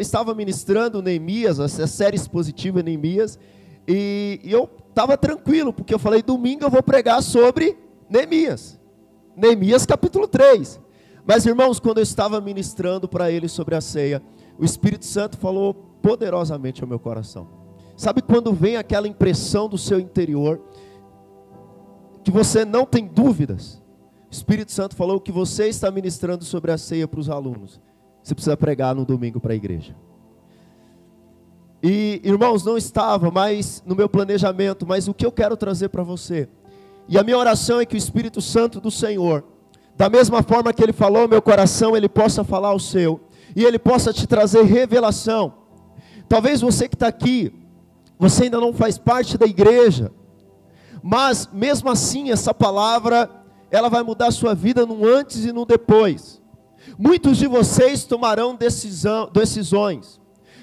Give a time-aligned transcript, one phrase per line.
[0.00, 3.38] estava ministrando Neemias, essa série expositiva Neemias,
[3.86, 7.76] e, e eu estava tranquilo, porque eu falei, domingo eu vou pregar sobre
[8.08, 8.78] Neemias.
[9.36, 10.80] Neemias capítulo 3.
[11.24, 14.22] Mas irmãos, quando eu estava ministrando para eles sobre a ceia,
[14.58, 15.72] o Espírito Santo falou
[16.02, 17.48] poderosamente ao meu coração.
[17.96, 20.60] Sabe quando vem aquela impressão do seu interior,
[22.24, 23.80] que você não tem dúvidas?
[24.30, 27.80] O Espírito Santo falou que você está ministrando sobre a ceia para os alunos.
[28.22, 29.94] Você precisa pregar no domingo para a igreja.
[31.82, 36.04] E, irmãos, não estava mais no meu planejamento, mas o que eu quero trazer para
[36.04, 36.48] você.
[37.08, 39.44] E a minha oração é que o Espírito Santo do Senhor,
[39.96, 43.20] da mesma forma que ele falou meu coração, ele possa falar ao seu,
[43.56, 45.54] e ele possa te trazer revelação.
[46.28, 47.52] Talvez você que está aqui,
[48.18, 50.12] você ainda não faz parte da igreja,
[51.02, 53.28] mas mesmo assim, essa palavra,
[53.70, 56.41] ela vai mudar a sua vida no antes e no depois.
[56.98, 60.20] Muitos de vocês tomarão decisão, decisões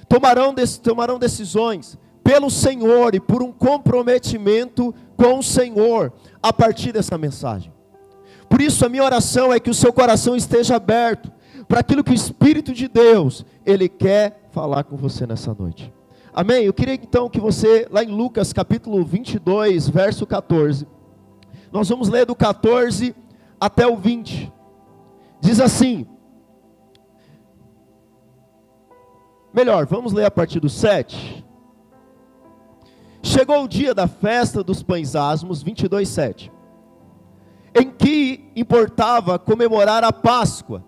[0.09, 7.17] tomarão, tomarão decisões pelo Senhor e por um comprometimento com o Senhor a partir dessa
[7.17, 7.71] mensagem.
[8.49, 11.31] Por isso a minha oração é que o seu coração esteja aberto
[11.67, 15.94] para aquilo que o Espírito de Deus ele quer falar com você nessa noite.
[16.33, 16.66] Amém?
[16.66, 20.88] Eu queria então que você, lá em Lucas capítulo 22, verso 14,
[21.72, 23.16] nós vamos ler do 14
[23.59, 24.51] até o 20.
[25.39, 26.05] Diz assim:
[29.53, 31.45] Melhor, vamos ler a partir do 7.
[33.21, 36.51] Chegou o dia da festa dos pães asmos, 22, 7.
[37.75, 40.83] Em que importava comemorar a Páscoa.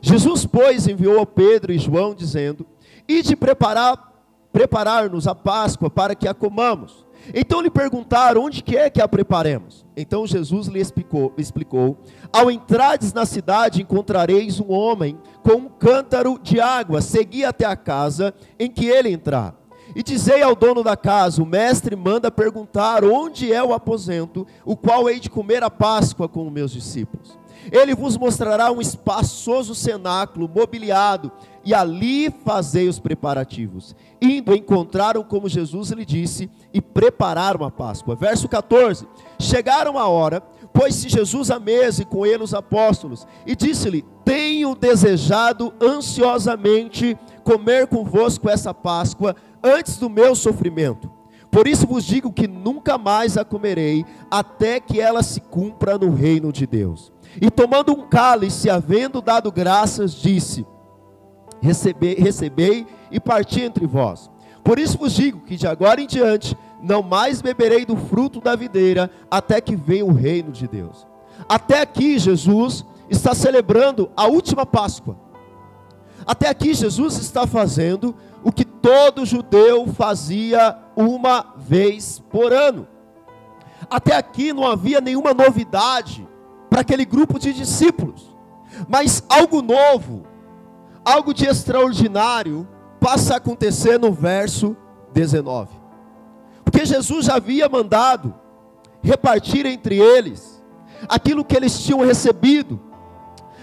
[0.00, 2.66] Jesus, pois, enviou a Pedro e João, dizendo:
[3.08, 4.12] Ide preparar,
[4.52, 7.05] preparar-nos a Páscoa para que a comamos.
[7.34, 9.84] Então lhe perguntaram: Onde que é que a preparemos?
[9.96, 11.98] Então Jesus lhe explicou, explicou:
[12.32, 17.00] Ao entrardes na cidade, encontrareis um homem com um cântaro de água.
[17.00, 19.54] Segui até a casa em que ele entrar.
[19.94, 24.76] E dizei ao dono da casa: O mestre manda perguntar onde é o aposento, o
[24.76, 27.38] qual hei de comer a Páscoa com os meus discípulos.
[27.72, 31.32] Ele vos mostrará um espaçoso cenáculo mobiliado,
[31.64, 33.96] e ali fazei os preparativos.
[34.20, 38.16] Indo, encontraram como Jesus lhe disse, e prepararam a Páscoa.
[38.16, 39.06] Verso 14:
[39.38, 40.40] Chegaram a hora,
[40.72, 47.86] pôs-se Jesus à mesa e com ele os apóstolos, e disse-lhe: Tenho desejado ansiosamente comer
[47.86, 51.10] convosco essa Páscoa antes do meu sofrimento.
[51.50, 56.14] Por isso vos digo que nunca mais a comerei, até que ela se cumpra no
[56.14, 57.12] reino de Deus.
[57.40, 60.66] E tomando um cálice, havendo dado graças, disse:
[61.60, 64.30] Recebei, recebei e parti entre vós.
[64.62, 68.56] Por isso vos digo que de agora em diante não mais beberei do fruto da
[68.56, 71.06] videira, até que venha o reino de Deus.
[71.48, 75.16] Até aqui Jesus está celebrando a última Páscoa.
[76.26, 82.86] Até aqui Jesus está fazendo o que todo judeu fazia uma vez por ano.
[83.88, 86.26] Até aqui não havia nenhuma novidade
[86.68, 88.34] para aquele grupo de discípulos,
[88.88, 90.26] mas algo novo,
[91.04, 92.66] algo de extraordinário
[93.06, 94.76] passa a acontecer no verso
[95.12, 95.70] 19.
[96.64, 98.34] Porque Jesus já havia mandado
[99.00, 100.60] repartir entre eles
[101.08, 102.80] aquilo que eles tinham recebido.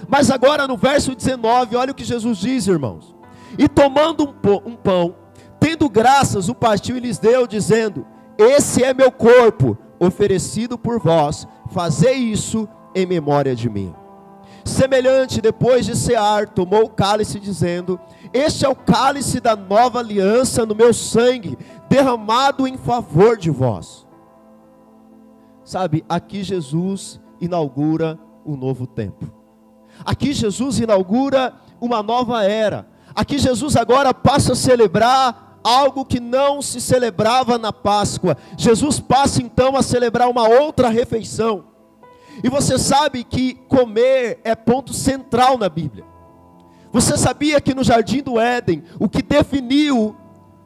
[0.08, 3.14] Mas agora no verso 19, olha o que Jesus diz, irmãos.
[3.58, 4.34] E tomando
[4.66, 5.14] um pão,
[5.60, 11.46] tendo graças, o partiu e lhes deu, dizendo: Esse é meu corpo, oferecido por vós,
[11.70, 12.66] fazei isso
[12.96, 13.94] em memória de mim.
[14.64, 18.00] Semelhante, depois de cear, tomou o cálice, dizendo:
[18.34, 21.58] Este é o cálice da nova aliança no meu sangue,
[21.88, 24.08] derramado em favor de vós.
[25.64, 29.32] Sabe, aqui Jesus inaugura um novo tempo.
[30.04, 32.88] Aqui Jesus inaugura uma nova era.
[33.16, 38.36] Aqui Jesus agora passa a celebrar algo que não se celebrava na Páscoa.
[38.58, 41.66] Jesus passa então a celebrar uma outra refeição.
[42.44, 46.13] E você sabe que comer é ponto central na Bíblia.
[46.94, 50.16] Você sabia que no jardim do Éden, o que definiu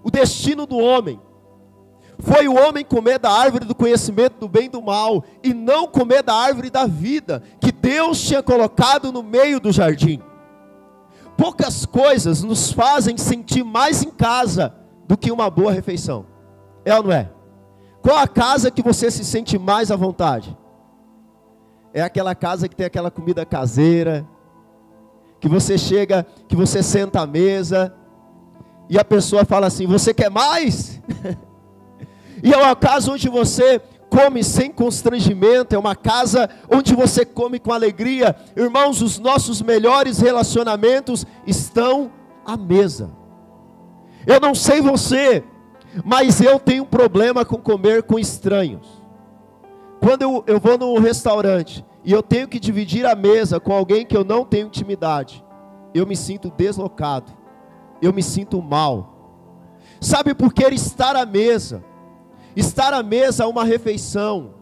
[0.04, 1.19] o destino do homem
[2.19, 5.88] foi o homem comer da árvore do conhecimento do bem e do mal e não
[5.88, 10.22] comer da árvore da vida que Deus tinha colocado no meio do jardim.
[11.38, 14.74] Poucas coisas nos fazem sentir mais em casa
[15.07, 16.25] do que uma boa refeição.
[16.84, 17.30] É ou não é?
[18.02, 20.57] Qual a casa que você se sente mais à vontade?
[21.94, 24.28] É aquela casa que tem aquela comida caseira,
[25.39, 27.94] que você chega, que você senta à mesa
[28.89, 31.01] e a pessoa fala assim: "Você quer mais?"
[32.44, 37.60] e é uma casa onde você come sem constrangimento, é uma casa onde você come
[37.60, 38.36] com alegria.
[38.56, 42.12] Irmãos, os nossos melhores relacionamentos estão
[42.45, 43.12] a mesa.
[44.25, 45.44] Eu não sei você,
[46.04, 48.88] mas eu tenho problema com comer com estranhos.
[50.00, 54.06] Quando eu, eu vou num restaurante e eu tenho que dividir a mesa com alguém
[54.06, 55.44] que eu não tenho intimidade,
[55.94, 57.33] eu me sinto deslocado,
[58.01, 59.44] eu me sinto mal.
[60.00, 61.83] Sabe por que estar à mesa?
[62.56, 64.54] Estar à mesa é uma refeição,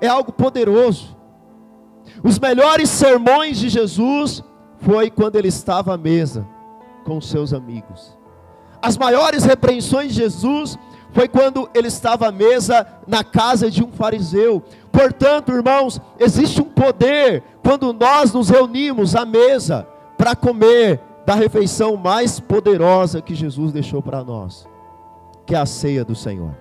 [0.00, 1.16] é algo poderoso.
[2.20, 4.42] Os melhores sermões de Jesus
[4.78, 6.44] foi quando ele estava à mesa
[7.04, 8.18] com seus amigos.
[8.82, 10.76] As maiores repreensões de Jesus
[11.14, 14.60] foi quando ele estava à mesa na casa de um fariseu.
[14.90, 19.86] Portanto, irmãos, existe um poder quando nós nos reunimos à mesa
[20.18, 24.68] para comer da refeição mais poderosa que Jesus deixou para nós,
[25.46, 26.54] que é a ceia do Senhor.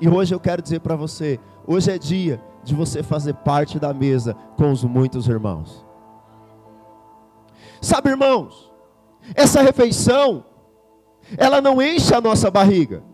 [0.00, 3.92] E hoje eu quero dizer para você, hoje é dia de você fazer parte da
[3.92, 5.84] mesa com os muitos irmãos.
[7.82, 8.72] Sabe, irmãos,
[9.34, 10.42] essa refeição
[11.36, 13.11] ela não enche a nossa barriga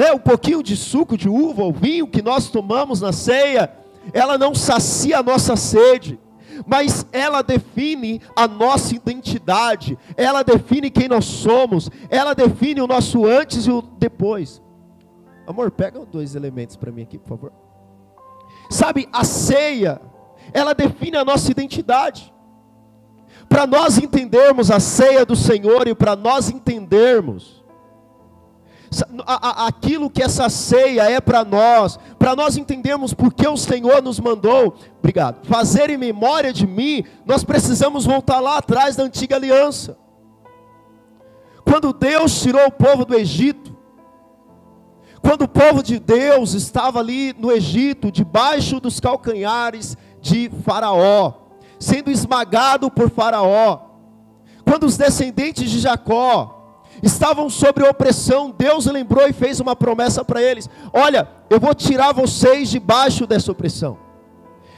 [0.00, 3.70] né, o pouquinho de suco de uva ou vinho que nós tomamos na ceia,
[4.14, 6.18] ela não sacia a nossa sede,
[6.66, 13.26] mas ela define a nossa identidade, ela define quem nós somos, ela define o nosso
[13.26, 14.62] antes e o depois.
[15.46, 17.52] Amor, pega dois elementos para mim aqui, por favor.
[18.70, 20.00] Sabe, a ceia,
[20.54, 22.32] ela define a nossa identidade.
[23.50, 27.59] Para nós entendermos a ceia do Senhor e para nós entendermos
[29.26, 34.18] aquilo que essa ceia é para nós, para nós entendermos por que o Senhor nos
[34.18, 39.96] mandou, obrigado, fazer em memória de mim, nós precisamos voltar lá atrás da antiga aliança.
[41.64, 43.76] Quando Deus tirou o povo do Egito,
[45.22, 51.34] quando o povo de Deus estava ali no Egito, debaixo dos calcanhares de Faraó,
[51.78, 53.90] sendo esmagado por Faraó,
[54.64, 56.59] quando os descendentes de Jacó,
[57.02, 62.12] estavam sob opressão, Deus lembrou e fez uma promessa para eles: Olha, eu vou tirar
[62.12, 63.98] vocês debaixo dessa opressão,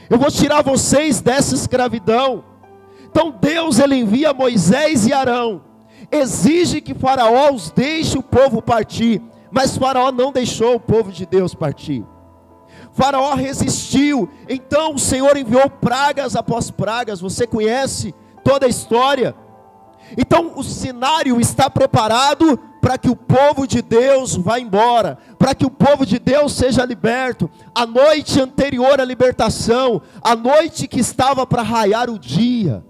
[0.09, 2.43] eu vou tirar vocês dessa escravidão.
[3.05, 5.61] Então Deus ele envia Moisés e Arão,
[6.11, 9.21] exige que Faraó os deixe o povo partir,
[9.51, 12.03] mas Faraó não deixou o povo de Deus partir.
[12.93, 19.35] Faraó resistiu, então o Senhor enviou pragas após pragas, você conhece toda a história.
[20.17, 25.65] Então o cenário está preparado para que o povo de Deus vá embora, para que
[25.65, 27.49] o povo de Deus seja liberto.
[27.73, 32.83] A noite anterior à libertação, a noite que estava para raiar o dia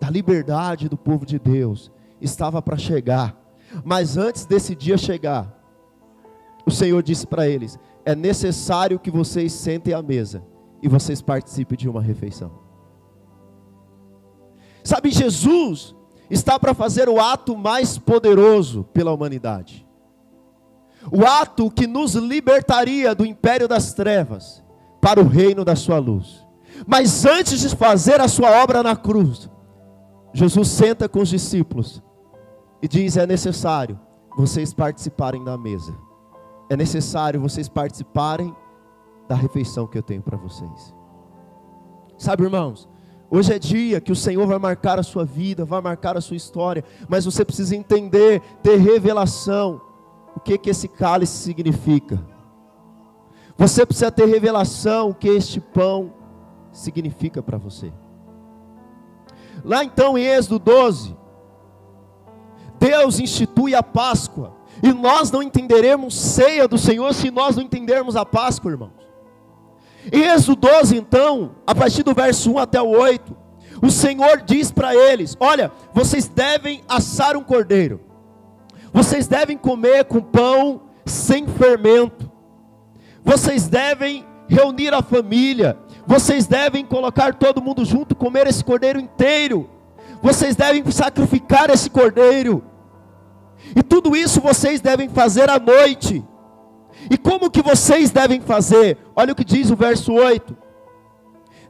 [0.00, 1.90] da liberdade do povo de Deus,
[2.20, 3.36] estava para chegar.
[3.84, 5.54] Mas antes desse dia chegar,
[6.64, 10.42] o Senhor disse para eles: é necessário que vocês sentem à mesa
[10.82, 12.67] e vocês participem de uma refeição.
[14.88, 15.94] Sabe, Jesus
[16.30, 19.86] está para fazer o ato mais poderoso pela humanidade.
[21.12, 24.64] O ato que nos libertaria do império das trevas
[24.98, 26.42] para o reino da sua luz.
[26.86, 29.50] Mas antes de fazer a sua obra na cruz,
[30.32, 32.02] Jesus senta com os discípulos
[32.80, 34.00] e diz: é necessário
[34.38, 35.94] vocês participarem da mesa.
[36.70, 38.56] É necessário vocês participarem
[39.28, 40.94] da refeição que eu tenho para vocês.
[42.16, 42.88] Sabe, irmãos,
[43.30, 46.36] Hoje é dia que o Senhor vai marcar a sua vida, vai marcar a sua
[46.36, 49.80] história, mas você precisa entender, ter revelação,
[50.34, 52.18] o que que esse cálice significa.
[53.56, 56.14] Você precisa ter revelação o que este pão
[56.72, 57.92] significa para você.
[59.62, 61.16] Lá então em Êxodo 12,
[62.78, 68.16] Deus institui a Páscoa, e nós não entenderemos ceia do Senhor se nós não entendermos
[68.16, 69.07] a Páscoa, irmãos.
[70.12, 73.36] Êxodo 12, então, a partir do verso 1 até o 8,
[73.82, 78.00] o Senhor diz para eles: Olha, vocês devem assar um cordeiro,
[78.92, 82.30] vocês devem comer com pão sem fermento,
[83.24, 89.68] vocês devem reunir a família, vocês devem colocar todo mundo junto, comer esse cordeiro inteiro,
[90.22, 92.64] vocês devem sacrificar esse cordeiro,
[93.76, 96.24] e tudo isso vocês devem fazer à noite.
[97.10, 98.98] E como que vocês devem fazer?
[99.14, 100.56] Olha o que diz o verso 8: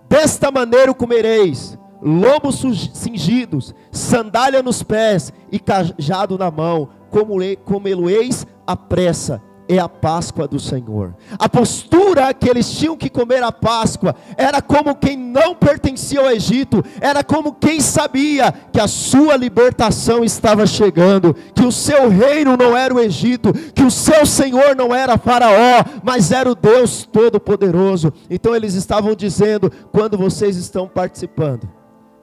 [0.08, 2.60] Desta maneira comereis, lomos
[2.94, 10.48] cingidos, sandália nos pés e cajado na mão, como comê-lo-eis à pressa é a Páscoa
[10.48, 11.14] do Senhor.
[11.38, 16.30] A postura que eles tinham que comer a Páscoa era como quem não pertencia ao
[16.30, 22.56] Egito, era como quem sabia que a sua libertação estava chegando, que o seu reino
[22.56, 27.04] não era o Egito, que o seu Senhor não era Faraó, mas era o Deus
[27.04, 28.12] Todo-Poderoso.
[28.30, 31.68] Então eles estavam dizendo: quando vocês estão participando,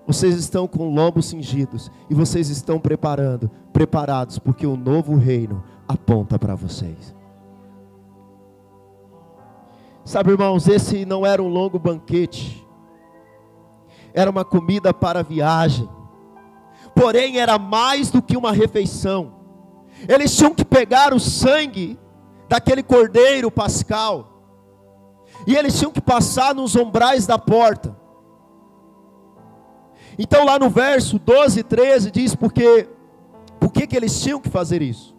[0.08, 6.38] Vocês estão com lombos cingidos e vocês estão preparando, preparados, porque o novo reino aponta
[6.38, 7.15] para vocês.
[10.06, 12.64] Sabe, irmãos, esse não era um longo banquete,
[14.14, 15.90] era uma comida para viagem,
[16.94, 19.34] porém era mais do que uma refeição.
[20.08, 22.00] Eles tinham que pegar o sangue
[22.48, 24.44] daquele cordeiro pascal,
[25.48, 27.98] e eles tinham que passar nos umbrais da porta.
[30.20, 32.88] Então lá no verso 12 e 13 diz porque
[33.60, 35.15] por que eles tinham que fazer isso?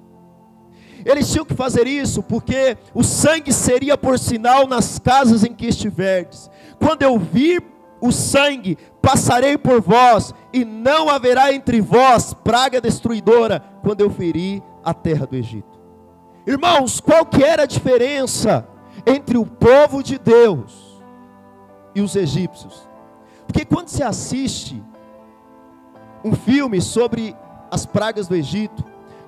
[1.07, 5.67] Eles tinham que fazer isso porque o sangue seria por sinal nas casas em que
[5.67, 6.51] estiverdes.
[6.81, 7.63] Quando eu vir
[8.01, 14.61] o sangue, passarei por vós, e não haverá entre vós praga destruidora, quando eu ferir
[14.85, 15.81] a terra do Egito.
[16.45, 18.67] Irmãos, qual que era a diferença
[19.07, 21.03] entre o povo de Deus
[21.95, 22.89] e os egípcios?
[23.47, 24.83] Porque quando se assiste
[26.25, 27.35] um filme sobre
[27.71, 28.85] as pragas do Egito,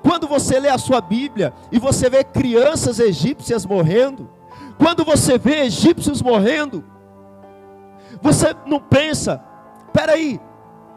[0.08, 4.30] quando você lê a sua Bíblia e você vê crianças egípcias morrendo,
[4.78, 6.82] quando você vê egípcios morrendo,
[8.22, 9.44] você não pensa,
[9.92, 10.40] peraí,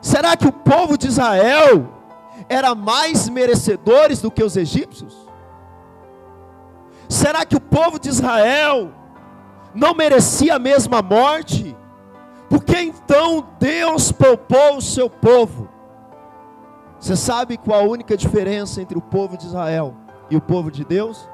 [0.02, 1.90] será que o povo de Israel
[2.48, 5.14] era mais merecedores do que os egípcios?
[7.10, 8.94] Será que o povo de Israel
[9.76, 11.76] não merecia a mesma morte?
[12.50, 15.68] Por que então Deus poupou o seu povo?
[17.02, 19.96] Você sabe qual a única diferença entre o povo de Israel
[20.30, 21.28] e o povo de Deus?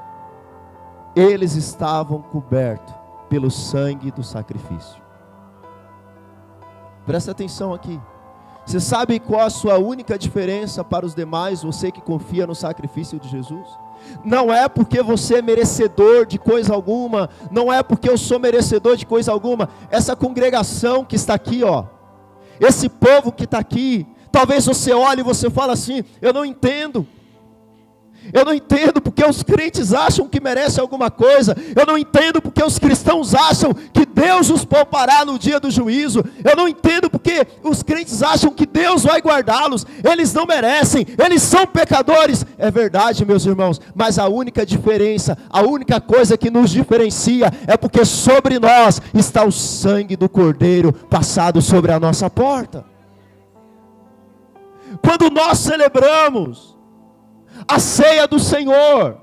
[1.14, 2.94] Eles estavam cobertos
[3.28, 5.02] pelo sangue do sacrifício.
[7.04, 8.00] Presta atenção aqui.
[8.64, 13.20] Você sabe qual a sua única diferença para os demais, você que confia no sacrifício
[13.20, 13.68] de Jesus?
[14.24, 18.96] Não é porque você é merecedor de coisa alguma, não é porque eu sou merecedor
[18.96, 19.68] de coisa alguma.
[19.90, 21.84] Essa congregação que está aqui, ó,
[22.58, 27.06] esse povo que está aqui, Talvez você olhe e você fala assim: eu não entendo.
[28.32, 31.56] Eu não entendo porque os crentes acham que merecem alguma coisa.
[31.74, 36.24] Eu não entendo porque os cristãos acham que Deus os poupará no dia do juízo.
[36.44, 39.86] Eu não entendo porque os crentes acham que Deus vai guardá-los.
[40.04, 42.44] Eles não merecem, eles são pecadores.
[42.58, 47.76] É verdade, meus irmãos, mas a única diferença, a única coisa que nos diferencia é
[47.76, 52.97] porque sobre nós está o sangue do Cordeiro passado sobre a nossa porta.
[55.02, 56.76] Quando nós celebramos
[57.66, 59.20] a ceia do Senhor,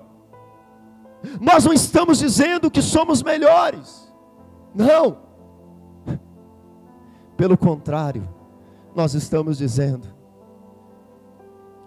[1.40, 4.14] nós não estamos dizendo que somos melhores,
[4.74, 5.18] não,
[7.36, 8.28] pelo contrário,
[8.96, 10.08] nós estamos dizendo,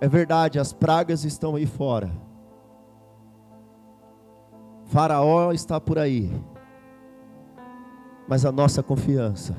[0.00, 2.10] é verdade, as pragas estão aí fora,
[4.86, 6.32] Faraó está por aí,
[8.26, 9.54] mas a nossa confiança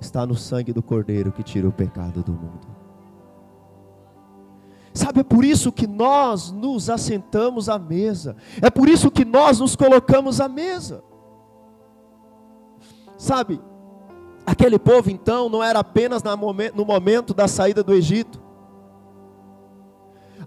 [0.00, 2.77] está no sangue do Cordeiro que tira o pecado do mundo.
[4.98, 9.60] Sabe, é por isso que nós nos assentamos à mesa, é por isso que nós
[9.60, 11.04] nos colocamos à mesa.
[13.16, 13.60] Sabe,
[14.44, 16.20] aquele povo então não era apenas
[16.74, 18.42] no momento da saída do Egito,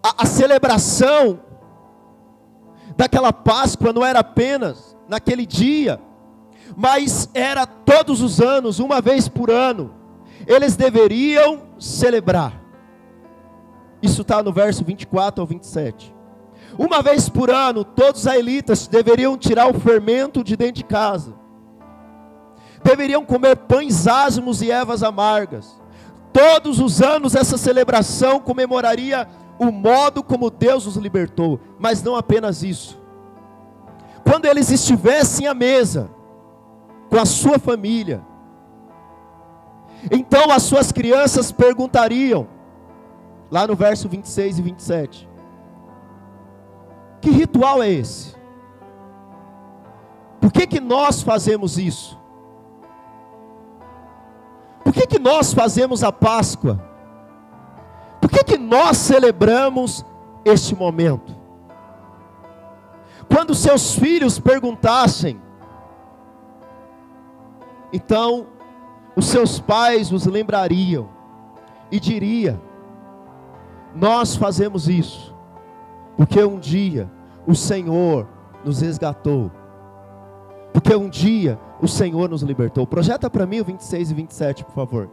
[0.03, 1.39] a, a celebração
[2.97, 5.97] daquela Páscoa não era apenas naquele dia,
[6.75, 9.95] mas era todos os anos, uma vez por ano,
[10.45, 12.60] eles deveriam celebrar.
[14.01, 16.13] Isso está no verso 24 ao 27.
[16.77, 21.33] Uma vez por ano, todos os israelitas deveriam tirar o fermento de dentro de casa.
[22.83, 25.79] Deveriam comer pães ázimos e ervas amargas.
[26.33, 29.27] Todos os anos essa celebração comemoraria
[29.59, 32.99] o modo como Deus os libertou, mas não apenas isso.
[34.23, 36.09] Quando eles estivessem à mesa
[37.09, 38.23] com a sua família,
[40.09, 42.47] então as suas crianças perguntariam:
[43.51, 45.29] lá no verso 26 e 27.
[47.19, 48.33] Que ritual é esse?
[50.39, 52.17] Por que, que nós fazemos isso?
[54.83, 56.81] Por que, que nós fazemos a Páscoa?
[58.19, 60.03] Por que, que nós celebramos
[60.43, 61.35] este momento?
[63.31, 65.39] Quando seus filhos perguntassem,
[67.93, 68.47] então
[69.15, 71.09] os seus pais os lembrariam
[71.91, 72.59] e diriam:
[73.93, 75.35] nós fazemos isso,
[76.15, 77.09] porque um dia
[77.45, 78.27] o Senhor
[78.63, 79.51] nos resgatou,
[80.73, 82.85] porque um dia o Senhor nos libertou.
[82.87, 85.09] Projeta para mim o 26 e 27, por favor.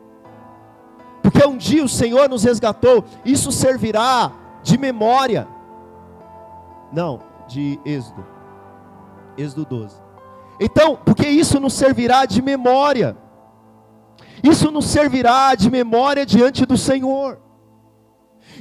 [1.23, 4.33] Porque um dia o Senhor nos resgatou, isso servirá
[4.63, 5.49] de memória.
[6.93, 8.25] Não, de Êxodo.
[9.37, 9.97] Êxodo 12.
[10.61, 13.17] Então, porque isso nos servirá de memória.
[14.43, 17.41] Isso nos servirá de memória diante do Senhor.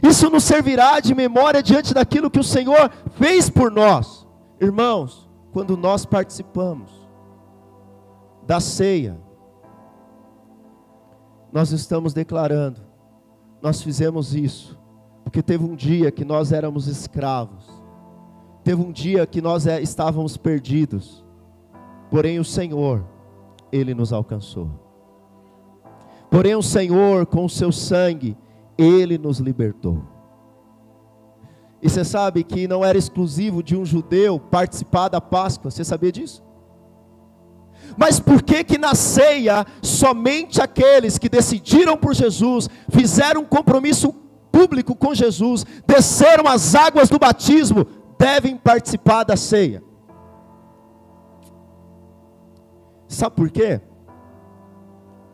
[0.01, 4.27] Isso nos servirá de memória diante daquilo que o Senhor fez por nós.
[4.60, 6.91] Irmãos, quando nós participamos
[8.46, 9.20] da ceia,
[11.51, 12.82] nós estamos declarando,
[13.62, 14.77] nós fizemos isso,
[15.24, 17.65] porque teve um dia que nós éramos escravos,
[18.63, 21.25] teve um dia que nós é, estávamos perdidos,
[22.12, 23.03] porém o Senhor,
[23.72, 24.70] Ele nos alcançou.
[26.29, 28.38] Porém o Senhor, com o seu sangue,
[28.77, 30.03] Ele nos libertou.
[31.81, 36.12] E você sabe que não era exclusivo de um judeu participar da Páscoa, você sabia
[36.12, 36.43] disso?
[37.96, 44.13] Mas por que que na ceia somente aqueles que decidiram por Jesus, fizeram um compromisso
[44.51, 47.86] público com Jesus, desceram as águas do batismo,
[48.17, 49.84] devem participar da ceia?
[53.07, 53.79] Sabe por quê?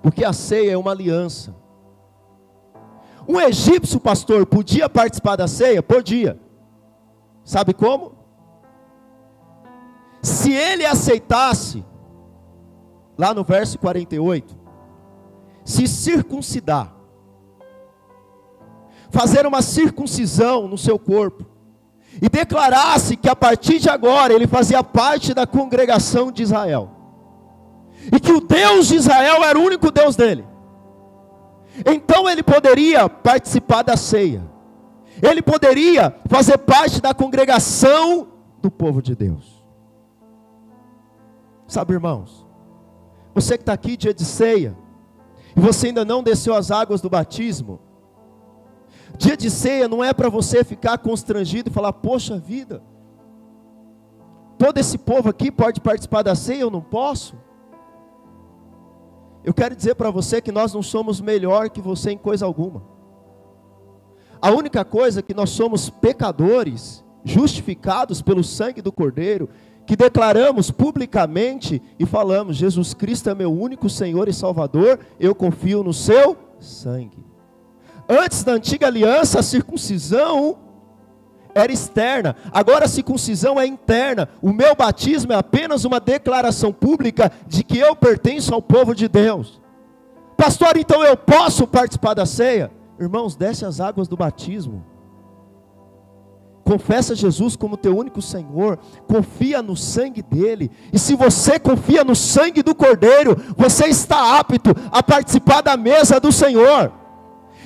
[0.01, 1.55] Porque a ceia é uma aliança.
[3.27, 5.81] Um egípcio pastor podia participar da ceia?
[5.81, 6.39] Podia.
[7.43, 8.13] Sabe como?
[10.21, 11.83] Se ele aceitasse,
[13.17, 14.57] lá no verso 48,
[15.65, 16.93] se circuncidar,
[19.09, 21.45] fazer uma circuncisão no seu corpo,
[22.21, 26.89] e declarasse que a partir de agora ele fazia parte da congregação de Israel,
[28.11, 30.45] e que o Deus de Israel era o único Deus dele,
[31.85, 34.43] então ele poderia participar da ceia,
[35.21, 38.27] ele poderia fazer parte da congregação
[38.61, 39.63] do povo de Deus.
[41.67, 42.45] Sabe, irmãos,
[43.33, 44.77] você que está aqui dia de ceia,
[45.55, 47.79] e você ainda não desceu as águas do batismo,
[49.17, 52.83] dia de ceia não é para você ficar constrangido e falar, poxa vida,
[54.57, 57.35] todo esse povo aqui pode participar da ceia, eu não posso.
[59.43, 62.83] Eu quero dizer para você que nós não somos melhor que você em coisa alguma.
[64.41, 69.49] A única coisa é que nós somos pecadores, justificados pelo sangue do Cordeiro,
[69.85, 75.83] que declaramos publicamente e falamos: Jesus Cristo é meu único Senhor e Salvador, eu confio
[75.83, 77.23] no seu sangue.
[78.07, 80.57] Antes da antiga aliança, a circuncisão
[81.55, 84.27] era externa, agora a circuncisão é interna.
[84.41, 89.07] O meu batismo é apenas uma declaração pública de que eu pertenço ao povo de
[89.07, 89.61] Deus.
[90.35, 92.71] Pastor, então eu posso participar da ceia?
[92.99, 94.83] Irmãos, desce as águas do batismo.
[96.63, 102.15] Confessa Jesus como teu único Senhor, confia no sangue dele, e se você confia no
[102.15, 106.91] sangue do Cordeiro, você está apto a participar da mesa do Senhor.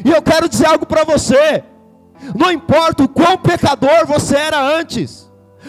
[0.04, 1.63] E eu quero dizer algo para você:
[2.36, 5.27] não importa o quão pecador você era antes,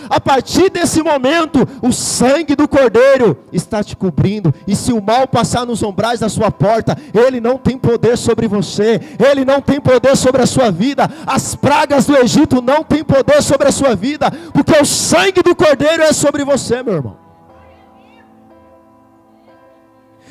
[0.09, 5.27] a partir desse momento, o sangue do Cordeiro está te cobrindo, e se o mal
[5.27, 9.81] passar nos umbrais da sua porta, ele não tem poder sobre você, ele não tem
[9.81, 13.95] poder sobre a sua vida, as pragas do Egito não têm poder sobre a sua
[13.95, 17.17] vida, porque o sangue do Cordeiro é sobre você, meu irmão.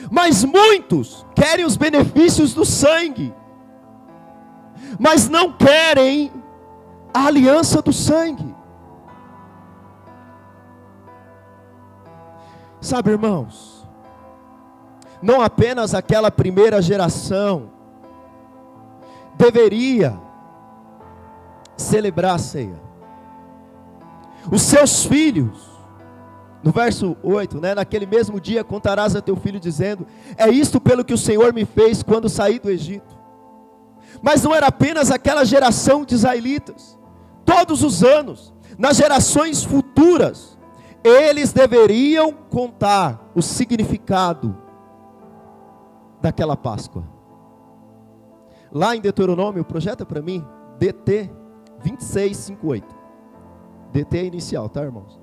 [0.10, 3.34] Mas muitos querem os benefícios do sangue,
[5.00, 6.32] mas não querem
[7.14, 8.56] a aliança do sangue.
[12.80, 13.88] Sabe, irmãos,
[15.22, 17.72] não apenas aquela primeira geração
[19.36, 20.18] deveria
[21.76, 22.80] celebrar a ceia,
[24.52, 25.68] os seus filhos,
[26.64, 30.08] no verso 8, né, naquele mesmo dia contarás a teu filho, dizendo:
[30.38, 33.17] É isto pelo que o Senhor me fez quando saí do Egito.
[34.22, 36.98] Mas não era apenas aquela geração de israelitas,
[37.46, 40.58] todos os anos, nas gerações futuras,
[41.04, 44.58] eles deveriam contar o significado
[46.22, 47.04] daquela Páscoa.
[48.72, 50.46] Lá em Deuteronômio, projeta para mim,
[50.78, 51.32] DT
[51.84, 52.96] 2658.
[53.92, 55.20] DT é inicial, tá, irmãos?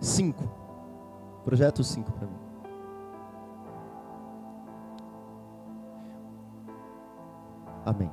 [0.00, 0.44] 5.
[1.44, 2.43] Projeto 5 para mim.
[7.84, 8.10] Amém.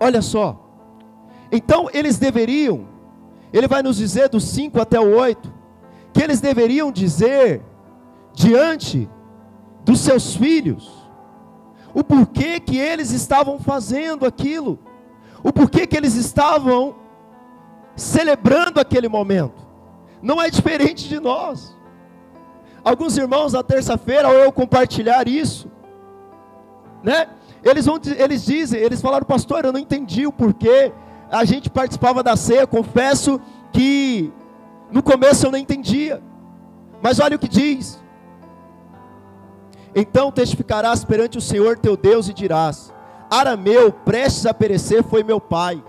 [0.00, 0.60] Olha só.
[1.50, 2.94] Então eles deveriam
[3.54, 5.54] ele vai nos dizer do 5 até o 8,
[6.12, 7.62] que eles deveriam dizer
[8.32, 9.08] diante
[9.84, 11.04] dos seus filhos
[11.94, 14.76] o porquê que eles estavam fazendo aquilo,
[15.40, 16.96] o porquê que eles estavam
[17.94, 19.64] celebrando aquele momento.
[20.20, 21.76] Não é diferente de nós.
[22.82, 25.70] Alguns irmãos na terça-feira, ao eu compartilhar isso,
[27.04, 27.28] né?
[27.64, 30.92] Eles, vão, eles dizem, eles falaram, pastor, eu não entendi o porquê
[31.30, 33.40] a gente participava da ceia, confesso
[33.72, 34.32] que
[34.90, 36.22] no começo eu não entendia.
[37.02, 37.98] Mas olha o que diz.
[39.94, 42.92] Então testificarás perante o Senhor teu Deus e dirás:
[43.30, 45.82] Arameu, prestes a perecer, foi meu pai,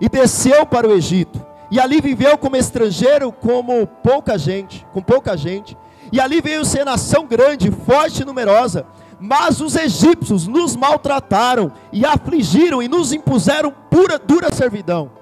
[0.00, 5.36] e desceu para o Egito, e ali viveu como estrangeiro, como pouca gente, com pouca
[5.36, 5.76] gente,
[6.10, 8.86] e ali veio ser nação grande, forte e numerosa.
[9.22, 15.12] Mas os egípcios nos maltrataram e afligiram e nos impuseram pura dura servidão.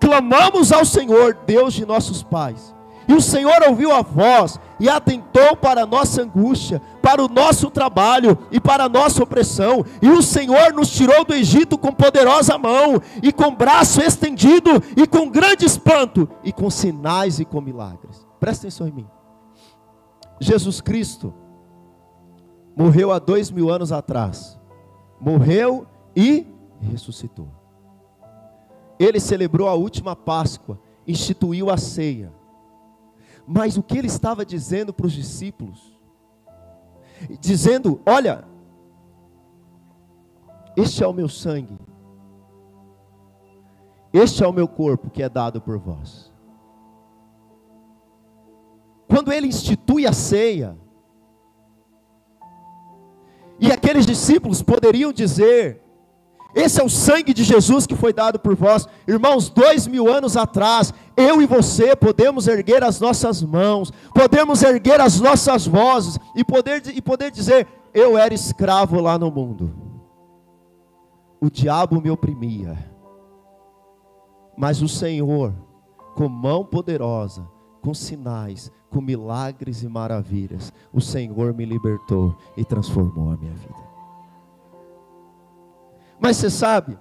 [0.00, 2.72] Clamamos ao Senhor, Deus de nossos pais,
[3.08, 7.68] e o Senhor ouviu a voz e atentou para a nossa angústia, para o nosso
[7.68, 9.84] trabalho e para a nossa opressão.
[10.00, 15.04] E o Senhor nos tirou do Egito com poderosa mão, e com braço estendido, e
[15.04, 18.24] com grande espanto, e com sinais e com milagres.
[18.38, 19.06] Presta atenção em mim.
[20.38, 21.34] Jesus Cristo
[22.78, 24.58] morreu há dois mil anos atrás.
[25.20, 26.46] Morreu e
[26.80, 27.48] ressuscitou.
[28.98, 32.32] Ele celebrou a última Páscoa, instituiu a ceia
[33.50, 35.98] mas o que ele estava dizendo para os discípulos?
[37.40, 38.44] Dizendo: Olha,
[40.76, 41.78] este é o meu sangue,
[44.12, 46.30] este é o meu corpo que é dado por vós.
[49.08, 50.76] Quando ele institui a ceia,
[53.60, 55.82] e aqueles discípulos poderiam dizer:
[56.54, 58.88] esse é o sangue de Jesus que foi dado por vós.
[59.06, 65.00] Irmãos, dois mil anos atrás, eu e você podemos erguer as nossas mãos, podemos erguer
[65.00, 69.72] as nossas vozes e poder, e poder dizer: Eu era escravo lá no mundo,
[71.40, 72.76] o diabo me oprimia,
[74.56, 75.54] mas o Senhor,
[76.16, 77.46] com mão poderosa,
[77.88, 83.88] com sinais, com milagres e maravilhas, o Senhor me libertou e transformou a minha vida.
[86.20, 86.98] Mas você sabe,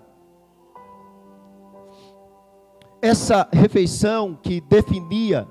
[3.01, 5.45] essa refeição que definia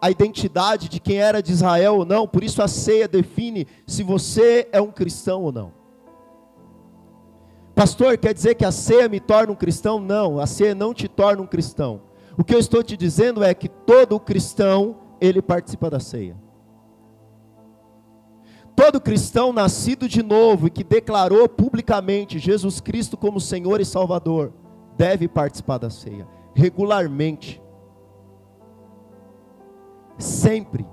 [0.00, 4.02] a identidade de quem era de Israel ou não, por isso a ceia define se
[4.02, 5.72] você é um cristão ou não.
[7.72, 10.00] Pastor, quer dizer que a ceia me torna um cristão?
[10.00, 12.10] Não, a ceia não te torna um cristão.
[12.36, 16.36] O que eu estou te dizendo é que todo cristão, ele participa da ceia.
[18.74, 24.52] Todo cristão nascido de novo e que declarou publicamente Jesus Cristo como Senhor e Salvador,
[24.96, 27.60] deve participar da ceia, regularmente,
[30.18, 30.86] sempre.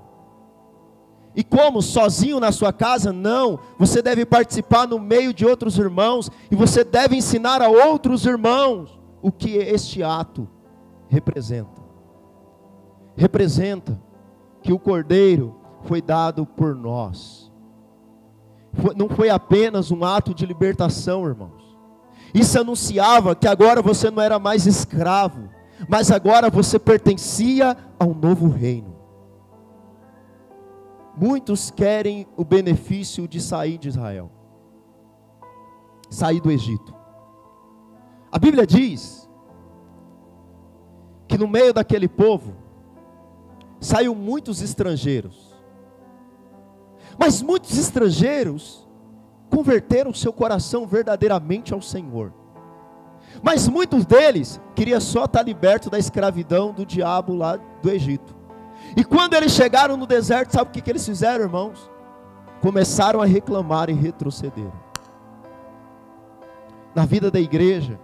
[1.34, 1.80] E como?
[1.80, 3.12] Sozinho na sua casa?
[3.12, 3.58] Não.
[3.78, 9.00] Você deve participar no meio de outros irmãos e você deve ensinar a outros irmãos
[9.22, 10.48] o que este ato
[11.10, 11.82] representa.
[13.14, 14.00] Representa
[14.62, 17.50] que o Cordeiro foi dado por nós
[18.96, 21.76] não foi apenas um ato de libertação, irmãos.
[22.32, 25.48] Isso anunciava que agora você não era mais escravo,
[25.88, 28.96] mas agora você pertencia a um novo reino.
[31.16, 34.30] Muitos querem o benefício de sair de Israel,
[36.08, 36.94] sair do Egito.
[38.30, 39.19] A Bíblia diz
[41.30, 42.54] que no meio daquele povo
[43.80, 45.50] saiu muitos estrangeiros
[47.20, 48.88] mas muitos estrangeiros
[49.50, 52.32] converteram seu coração verdadeiramente ao Senhor.
[53.42, 58.34] Mas muitos deles queriam só estar liberto da escravidão do diabo lá do Egito.
[58.96, 61.90] E quando eles chegaram no deserto, sabe o que, que eles fizeram, irmãos?
[62.62, 64.72] Começaram a reclamar e retroceder.
[66.94, 68.00] Na vida da igreja,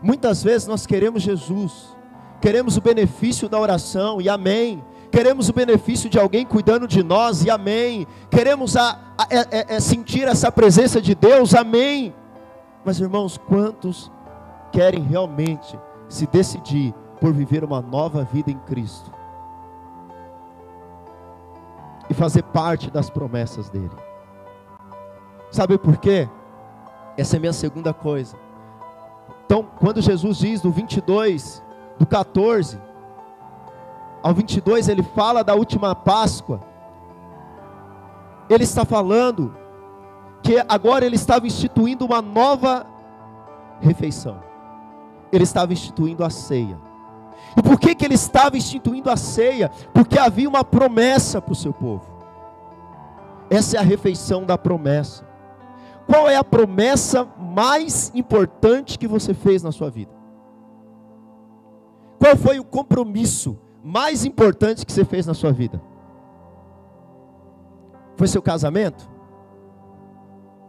[0.00, 1.96] muitas vezes nós queremos Jesus,
[2.40, 7.44] queremos o benefício da oração, e amém queremos o benefício de alguém cuidando de nós,
[7.44, 8.06] e amém.
[8.30, 12.14] Queremos a, a, a, é, é, é sentir essa presença de Deus, amém.
[12.84, 14.10] Mas irmãos, quantos
[14.72, 19.12] querem realmente se decidir por viver uma nova vida em Cristo?
[22.08, 23.90] E fazer parte das promessas dele.
[25.50, 26.28] Sabe por quê?
[27.16, 28.36] Essa é a minha segunda coisa.
[29.44, 31.62] Então, quando Jesus diz no 22,
[32.00, 32.80] do 14,
[34.22, 36.60] ao 22 ele fala da última Páscoa.
[38.48, 39.54] Ele está falando
[40.42, 42.86] que agora ele estava instituindo uma nova
[43.82, 44.40] refeição.
[45.30, 46.78] Ele estava instituindo a ceia.
[47.54, 49.70] E por que, que ele estava instituindo a ceia?
[49.92, 52.04] Porque havia uma promessa para o seu povo.
[53.50, 55.28] Essa é a refeição da promessa.
[56.06, 60.19] Qual é a promessa mais importante que você fez na sua vida?
[62.20, 65.80] Qual foi o compromisso mais importante que você fez na sua vida?
[68.14, 69.08] Foi seu casamento?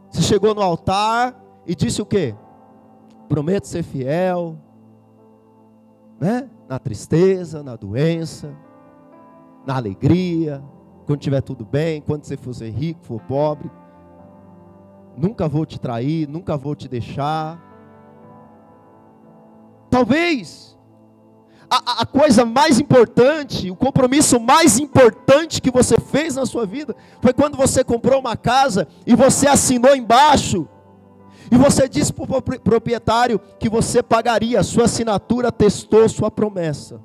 [0.10, 1.36] Você chegou no altar
[1.68, 2.34] e disse o quê?
[3.28, 4.58] Prometo ser fiel,
[6.18, 6.50] né?
[6.70, 8.56] Na tristeza, na doença,
[9.66, 10.64] na alegria,
[11.06, 13.70] quando tiver tudo bem, quando você for rico, for pobre.
[15.18, 17.60] nunca vou te trair, nunca vou te deixar.
[19.90, 20.71] Talvez
[21.72, 26.94] a, a, coisa mais importante, o compromisso mais importante que você fez na sua vida
[27.22, 30.68] foi quando você comprou uma casa e você assinou embaixo.
[31.50, 37.00] E você disse para o proprietário que você pagaria, sua assinatura testou sua promessa.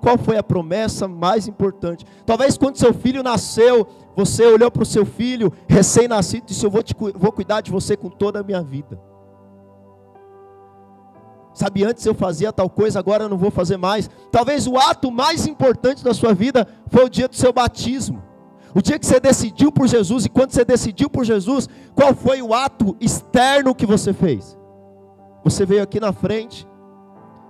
[0.00, 2.04] Qual foi a promessa mais importante?
[2.24, 6.70] Talvez quando seu filho nasceu, você olhou para o seu filho recém-nascido e disse: Eu
[6.70, 9.00] vou, te, vou cuidar de você com toda a minha vida.
[11.54, 14.10] Sabe, antes eu fazia tal coisa, agora eu não vou fazer mais.
[14.32, 18.22] Talvez o ato mais importante da sua vida foi o dia do seu batismo.
[18.74, 22.42] O dia que você decidiu por Jesus, e quando você decidiu por Jesus, qual foi
[22.42, 24.58] o ato externo que você fez?
[25.44, 26.66] Você veio aqui na frente,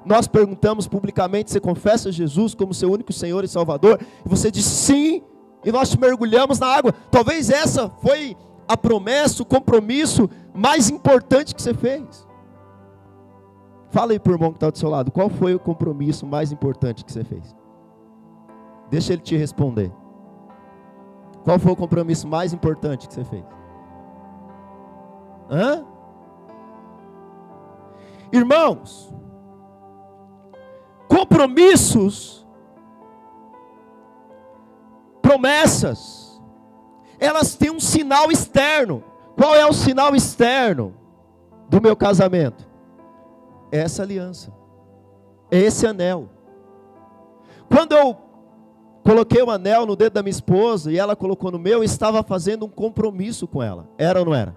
[0.05, 3.99] nós perguntamos publicamente: você confessa Jesus como seu único Senhor e Salvador?
[4.25, 5.23] E você disse sim,
[5.65, 6.93] e nós mergulhamos na água.
[7.11, 8.37] Talvez essa foi
[8.69, 12.24] a promessa, o compromisso mais importante que você fez.
[13.95, 16.51] Fala aí para o irmão que está do seu lado, qual foi o compromisso mais
[16.51, 17.55] importante que você fez?
[18.91, 19.93] Deixa ele te responder.
[21.45, 23.45] Qual foi o compromisso mais importante que você fez?
[25.49, 25.87] Hã?
[28.33, 29.15] Irmãos,
[31.07, 32.45] compromissos,
[35.23, 36.43] promessas,
[37.21, 39.05] elas têm um sinal externo.
[39.37, 40.93] Qual é o sinal externo
[41.69, 42.64] do meu casamento?
[43.79, 44.53] Essa aliança,
[45.51, 46.29] é esse anel.
[47.69, 48.17] Quando eu
[49.03, 52.23] coloquei o anel no dedo da minha esposa e ela colocou no meu, eu estava
[52.23, 53.89] fazendo um compromisso com ela.
[53.99, 54.57] Era ou não era?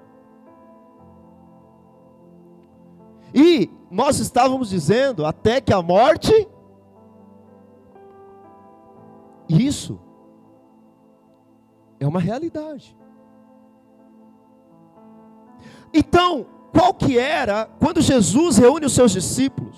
[3.34, 6.48] E nós estávamos dizendo até que a morte
[9.50, 10.00] isso
[12.00, 12.96] é uma realidade.
[15.94, 16.46] Então,
[16.78, 19.76] qual que era quando Jesus reúne os seus discípulos?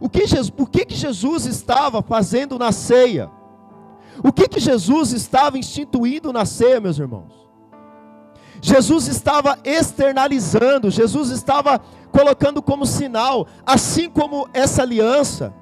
[0.00, 0.24] O que,
[0.56, 3.30] o que, que Jesus estava fazendo na ceia?
[4.24, 7.34] O que, que Jesus estava instituindo na ceia, meus irmãos?
[8.62, 15.52] Jesus estava externalizando, Jesus estava colocando como sinal, assim como essa aliança.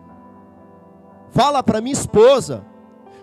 [1.31, 2.65] Fala para minha esposa,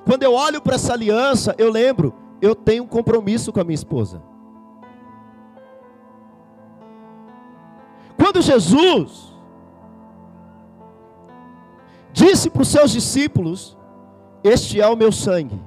[0.05, 3.75] quando eu olho para essa aliança, eu lembro, eu tenho um compromisso com a minha
[3.75, 4.21] esposa.
[8.27, 9.33] Quando Jesus
[12.11, 13.77] disse para os seus discípulos:
[14.43, 15.57] Este é o meu sangue,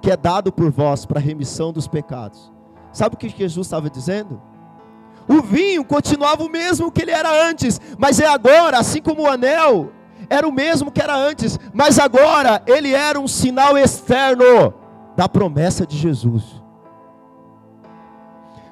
[0.00, 2.50] que é dado por vós para a remissão dos pecados.
[2.90, 4.40] Sabe o que Jesus estava dizendo?
[5.28, 9.30] O vinho continuava o mesmo que ele era antes, mas é agora, assim como o
[9.30, 9.92] anel
[10.30, 14.72] era o mesmo que era antes, mas agora ele era um sinal externo
[15.14, 16.63] da promessa de Jesus.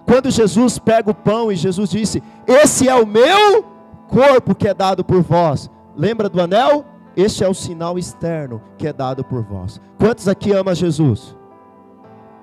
[0.06, 3.64] Quando Jesus pega o pão e Jesus disse: Esse é o meu
[4.08, 5.70] corpo que é dado por vós.
[5.96, 6.84] Lembra do anel?
[7.16, 9.80] Este é o sinal externo que é dado por vós.
[9.98, 11.36] Quantos aqui ama Jesus?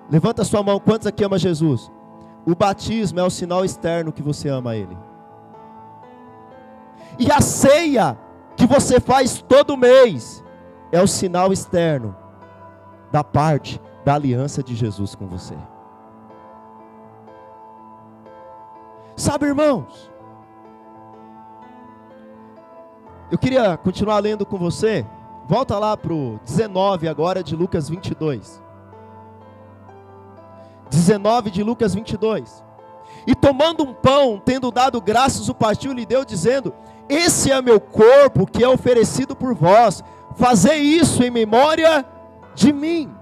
[0.10, 1.92] Levanta sua mão, quantos aqui ama Jesus?
[2.46, 4.98] O batismo é o sinal externo que você ama Ele.
[7.18, 8.18] E a ceia
[8.56, 10.44] que você faz todo mês
[10.92, 12.16] é o sinal externo
[13.12, 15.56] da parte da aliança de Jesus com você.
[19.20, 20.10] Sabe, irmãos,
[23.30, 25.06] eu queria continuar lendo com você.
[25.46, 28.64] Volta lá para o 19 agora de Lucas 22.
[30.90, 32.64] 19 de Lucas 22.
[33.28, 36.74] E tomando um pão, tendo dado graças, o partiu lhe deu, dizendo:
[37.10, 40.02] Esse é meu corpo que é oferecido por vós.
[40.38, 42.06] Fazei isso em memória
[42.56, 43.19] de mim.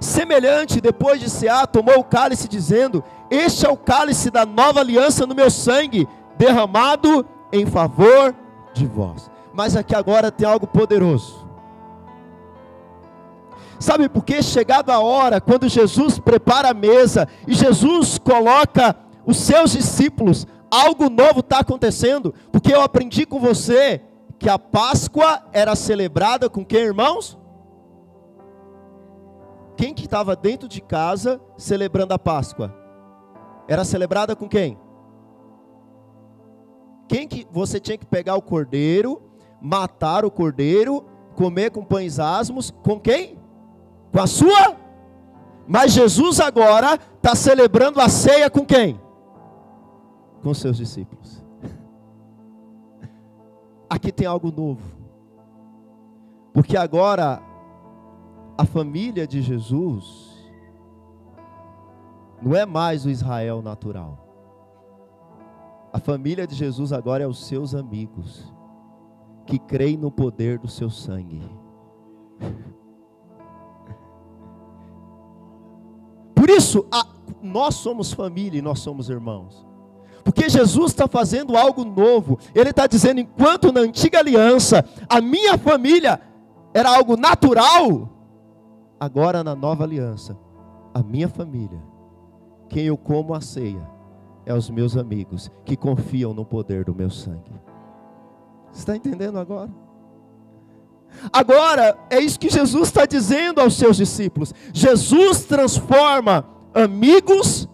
[0.00, 5.26] Semelhante, depois de cear, tomou o cálice, dizendo: Este é o cálice da nova aliança
[5.26, 6.06] no meu sangue,
[6.36, 8.34] derramado em favor
[8.74, 9.30] de vós.
[9.52, 11.46] Mas aqui agora tem algo poderoso.
[13.78, 14.42] Sabe por quê?
[14.42, 21.10] Chegado a hora, quando Jesus prepara a mesa e Jesus coloca os seus discípulos, algo
[21.10, 24.00] novo está acontecendo, porque eu aprendi com você
[24.38, 27.38] que a Páscoa era celebrada com quem, irmãos?
[29.76, 32.74] Quem que estava dentro de casa celebrando a Páscoa?
[33.68, 34.78] Era celebrada com quem?
[37.08, 39.22] Quem que você tinha que pegar o cordeiro,
[39.60, 43.38] matar o cordeiro, comer com pães asmos, com quem?
[44.12, 44.76] Com a sua?
[45.68, 49.00] Mas Jesus agora está celebrando a ceia com quem?
[50.42, 51.44] Com seus discípulos.
[53.90, 54.82] Aqui tem algo novo.
[56.52, 57.42] Porque agora
[58.56, 60.34] a família de Jesus
[62.42, 64.22] não é mais o Israel natural.
[65.92, 68.52] A família de Jesus agora é os seus amigos,
[69.46, 71.42] que creem no poder do seu sangue.
[76.34, 77.06] Por isso, a,
[77.42, 79.66] nós somos família e nós somos irmãos.
[80.22, 82.38] Porque Jesus está fazendo algo novo.
[82.54, 86.20] Ele está dizendo: enquanto na antiga aliança a minha família
[86.74, 88.15] era algo natural,
[88.98, 90.36] agora na nova aliança,
[90.94, 91.80] a minha família,
[92.68, 93.88] quem eu como a ceia,
[94.44, 97.52] é os meus amigos que confiam no poder do meu sangue.
[98.72, 99.70] Está entendendo agora?
[101.32, 104.52] Agora, é isso que Jesus está dizendo aos seus discípulos.
[104.72, 107.68] Jesus transforma amigos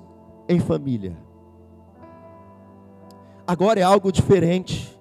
[0.48, 1.16] em família.
[3.46, 4.98] Agora é algo diferente.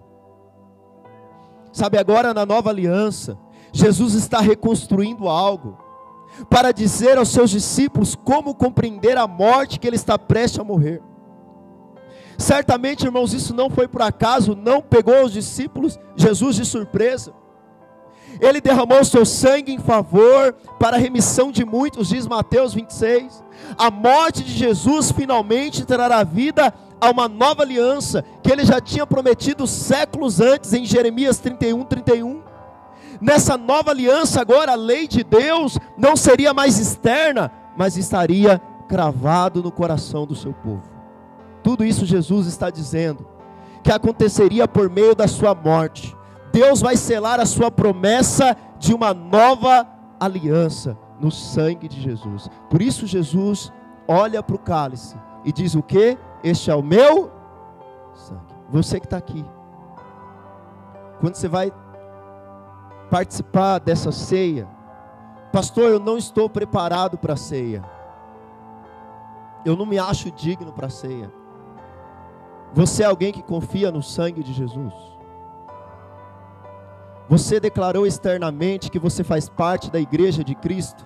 [1.72, 3.38] Sabe, agora na nova aliança,
[3.72, 5.78] Jesus está reconstruindo algo
[6.50, 11.02] para dizer aos seus discípulos como compreender a morte que ele está prestes a morrer.
[12.38, 17.34] Certamente, irmãos, isso não foi por acaso, não pegou os discípulos, Jesus de surpresa.
[18.40, 23.44] Ele derramou seu sangue em favor para a remissão de muitos, diz Mateus 26.
[23.78, 29.06] A morte de Jesus finalmente trará vida a uma nova aliança que ele já tinha
[29.06, 32.41] prometido séculos antes em Jeremias 31, 31.
[33.22, 39.62] Nessa nova aliança, agora a lei de Deus não seria mais externa, mas estaria cravado
[39.62, 40.90] no coração do seu povo.
[41.64, 43.28] Tudo isso Jesus está dizendo
[43.84, 46.16] que aconteceria por meio da sua morte
[46.52, 49.88] Deus vai selar a sua promessa de uma nova
[50.20, 52.50] aliança no sangue de Jesus.
[52.70, 53.72] Por isso Jesus
[54.08, 56.18] olha para o cálice e diz o que?
[56.44, 57.32] Este é o meu
[58.14, 58.42] sangue.
[58.70, 59.46] Você que está aqui.
[61.20, 61.72] Quando você vai
[63.12, 64.66] participar dessa ceia,
[65.52, 67.84] pastor, eu não estou preparado para a ceia.
[69.66, 71.30] Eu não me acho digno para a ceia.
[72.74, 74.94] Você é alguém que confia no sangue de Jesus?
[77.28, 81.06] Você declarou externamente que você faz parte da igreja de Cristo?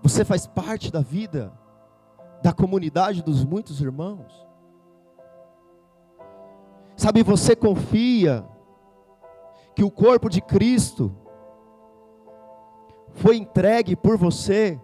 [0.00, 1.52] Você faz parte da vida,
[2.40, 4.43] da comunidade dos muitos irmãos?
[6.96, 8.44] Sabe, você confia
[9.74, 11.12] que o corpo de Cristo
[13.14, 14.80] foi entregue por você?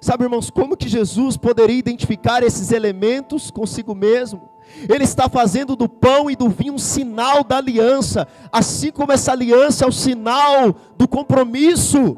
[0.00, 4.50] Sabe, irmãos, como que Jesus poderia identificar esses elementos consigo mesmo?
[4.88, 9.30] Ele está fazendo do pão e do vinho um sinal da aliança, assim como essa
[9.30, 12.16] aliança é o sinal do compromisso.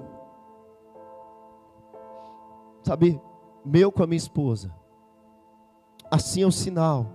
[2.82, 3.20] Sabe,
[3.64, 4.74] meu com a minha esposa,
[6.10, 7.13] assim é o sinal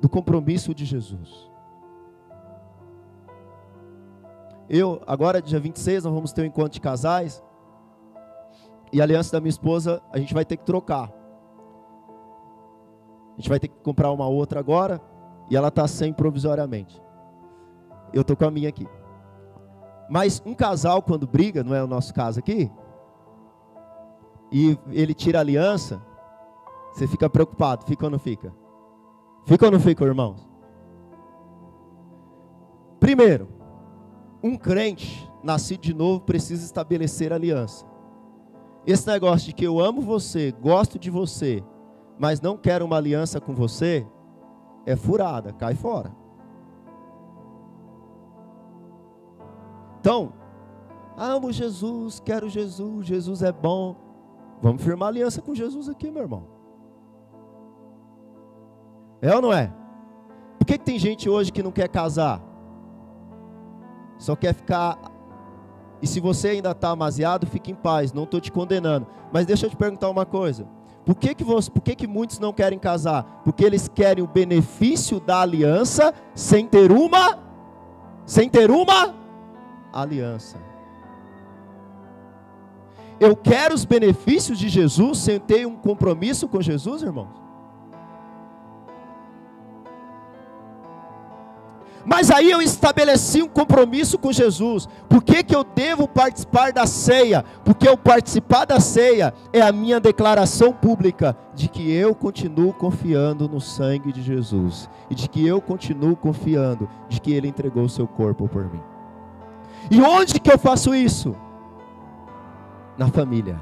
[0.00, 1.50] do compromisso de Jesus.
[4.68, 7.42] Eu, agora dia 26, nós vamos ter um encontro de casais,
[8.92, 11.12] e a aliança da minha esposa, a gente vai ter que trocar.
[13.32, 15.00] A gente vai ter que comprar uma outra agora
[15.50, 17.00] e ela está sem provisoriamente.
[18.12, 18.86] Eu estou com a minha aqui.
[20.08, 22.70] Mas um casal, quando briga, não é o nosso caso aqui,
[24.50, 26.00] e ele tira a aliança,
[26.92, 28.52] você fica preocupado, fica ou não fica?
[29.48, 30.46] Fica ou não fica, irmãos?
[33.00, 33.48] Primeiro,
[34.42, 37.86] um crente nascido de novo precisa estabelecer aliança.
[38.86, 41.64] Esse negócio de que eu amo você, gosto de você,
[42.18, 44.06] mas não quer uma aliança com você,
[44.84, 46.14] é furada, cai fora.
[49.98, 50.34] Então,
[51.16, 53.96] amo Jesus, quero Jesus, Jesus é bom.
[54.60, 56.57] Vamos firmar aliança com Jesus aqui, meu irmão.
[59.20, 59.72] É ou não é?
[60.58, 62.40] Por que, que tem gente hoje que não quer casar?
[64.18, 64.98] Só quer ficar.
[66.00, 69.06] E se você ainda está amaziado, fique em paz, não estou te condenando.
[69.32, 70.66] Mas deixa eu te perguntar uma coisa.
[71.04, 73.40] Por que, que, você, por que, que muitos não querem casar?
[73.44, 77.38] Porque eles querem o benefício da aliança sem ter uma,
[78.26, 79.14] sem ter uma
[79.92, 80.58] aliança.
[83.18, 87.47] Eu quero os benefícios de Jesus sem ter um compromisso com Jesus, irmãos?
[92.08, 94.88] Mas aí eu estabeleci um compromisso com Jesus.
[95.10, 97.44] Por que, que eu devo participar da ceia?
[97.62, 103.46] Porque eu participar da ceia é a minha declaração pública de que eu continuo confiando
[103.46, 107.90] no sangue de Jesus e de que eu continuo confiando de que Ele entregou o
[107.90, 108.80] seu corpo por mim.
[109.90, 111.36] E onde que eu faço isso?
[112.96, 113.60] Na família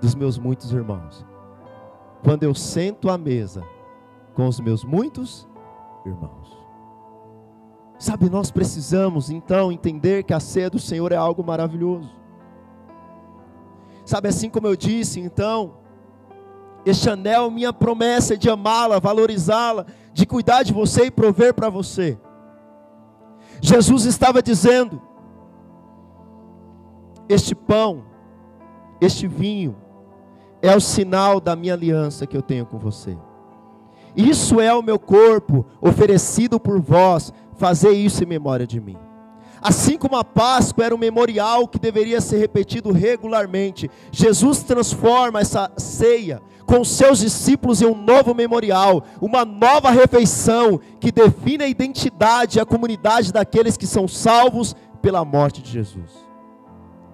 [0.00, 1.24] dos meus muitos irmãos.
[2.24, 3.62] Quando eu sento à mesa
[4.34, 5.48] com os meus muitos
[6.04, 6.41] irmãos.
[8.02, 12.10] Sabe, nós precisamos então entender que a ceia do Senhor é algo maravilhoso.
[14.04, 15.74] Sabe assim como eu disse, então,
[16.84, 21.70] este anel, minha promessa é de amá-la, valorizá-la, de cuidar de você e prover para
[21.70, 22.18] você.
[23.60, 25.00] Jesus estava dizendo:
[27.28, 28.02] Este pão,
[29.00, 29.76] este vinho,
[30.60, 33.16] é o sinal da minha aliança que eu tenho com você.
[34.14, 37.32] Isso é o meu corpo oferecido por vós,
[37.62, 38.98] fazer isso em memória de mim.
[39.62, 45.70] Assim como a Páscoa era um memorial que deveria ser repetido regularmente, Jesus transforma essa
[45.76, 52.58] ceia com seus discípulos em um novo memorial, uma nova refeição que define a identidade
[52.58, 56.10] e a comunidade daqueles que são salvos pela morte de Jesus.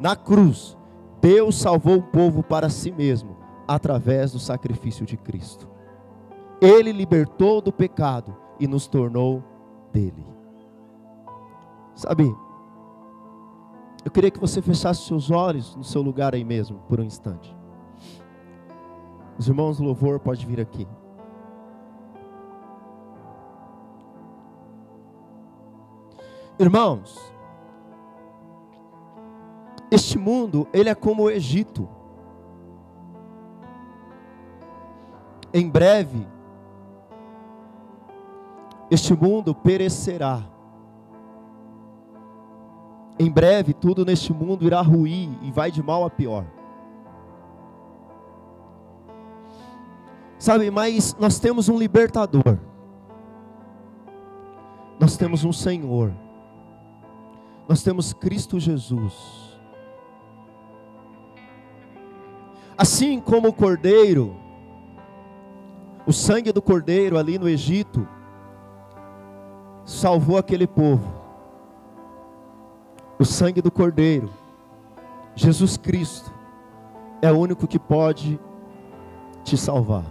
[0.01, 0.79] Na cruz,
[1.21, 3.37] Deus salvou o povo para si mesmo
[3.67, 5.69] através do sacrifício de Cristo.
[6.59, 9.45] Ele libertou do pecado e nos tornou
[9.93, 10.38] dele.
[11.99, 12.33] Sabe,
[14.05, 17.53] eu queria que você fechasse seus olhos no seu lugar aí mesmo, por um instante.
[19.37, 20.87] Os irmãos do louvor pode vir aqui.
[26.57, 27.33] Irmãos,
[29.91, 31.89] este mundo, ele é como o Egito.
[35.53, 36.25] Em breve,
[38.89, 40.58] este mundo perecerá.
[43.19, 46.47] Em breve, tudo neste mundo irá ruir e vai de mal a pior.
[50.39, 52.59] Sabe, mas nós temos um libertador.
[55.01, 56.13] Nós temos um Senhor.
[57.69, 59.59] Nós temos Cristo Jesus.
[62.77, 64.37] Assim como o cordeiro,
[66.07, 68.07] o sangue do cordeiro ali no Egito,
[69.85, 71.18] salvou aquele povo
[73.19, 74.31] o sangue do Cordeiro,
[75.35, 76.33] Jesus Cristo,
[77.21, 78.39] é o único que pode
[79.43, 80.05] te salvar.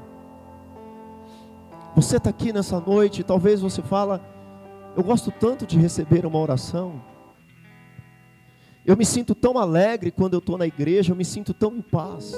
[1.95, 4.21] Você está aqui nessa noite, talvez você fala,
[4.95, 7.01] eu gosto tanto de receber uma oração.
[8.85, 11.81] Eu me sinto tão alegre quando eu estou na igreja, eu me sinto tão em
[11.81, 12.33] paz.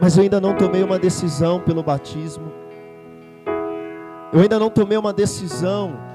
[0.00, 2.52] Mas eu ainda não tomei uma decisão pelo batismo.
[4.32, 6.09] Eu ainda não tomei uma decisão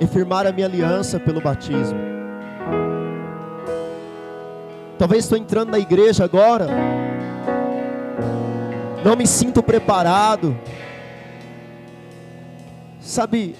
[0.00, 1.98] e firmar a minha aliança pelo batismo.
[4.98, 6.68] Talvez estou entrando na igreja agora,
[9.04, 10.58] não me sinto preparado.
[13.00, 13.54] Sabe,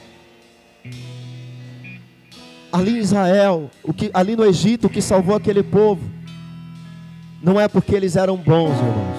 [2.73, 6.03] ali em Israel, o que, ali no Egito, o que salvou aquele povo,
[7.43, 9.17] não é porque eles eram bons, irmãos,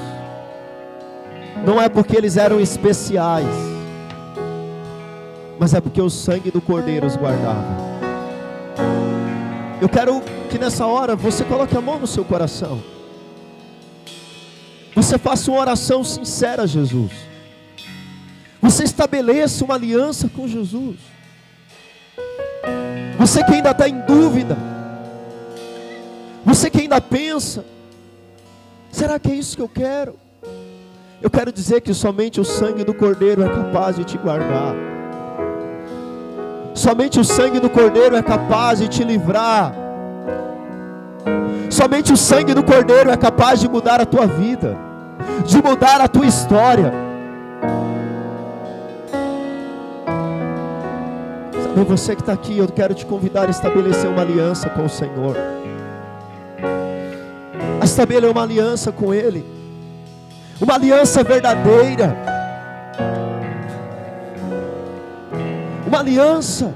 [1.66, 3.67] não é porque eles eram especiais
[5.60, 7.88] mas é porque o sangue do Cordeiro os guardava.
[9.82, 12.82] Eu quero que nessa hora você coloque a mão no seu coração.
[14.96, 17.12] Você faça uma oração sincera a Jesus.
[18.62, 20.98] Você estabeleça uma aliança com Jesus.
[23.20, 24.58] Você que ainda está em dúvida.
[26.44, 27.64] Você que ainda pensa:
[28.92, 30.16] será que é isso que eu quero?
[31.22, 34.97] Eu quero dizer que somente o sangue do Cordeiro é capaz de te guardar.
[36.78, 39.74] Somente o sangue do Cordeiro é capaz de te livrar.
[41.72, 44.78] Somente o sangue do Cordeiro é capaz de mudar a tua vida,
[45.44, 46.94] de mudar a tua história.
[51.52, 54.90] Sabe, você que está aqui, eu quero te convidar a estabelecer uma aliança com o
[54.90, 55.36] Senhor.
[57.82, 59.44] A estabelecer uma aliança com Ele.
[60.62, 62.16] Uma aliança verdadeira
[65.88, 66.74] uma aliança.